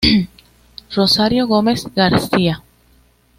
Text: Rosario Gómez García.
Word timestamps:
Rosario 0.95 1.45
Gómez 1.45 1.85
García. 1.95 2.63